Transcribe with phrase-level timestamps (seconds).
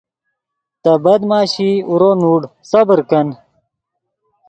[0.81, 3.27] تے بد معاشی اورو نوڑ صبر کن